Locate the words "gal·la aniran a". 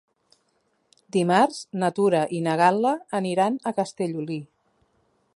2.61-3.75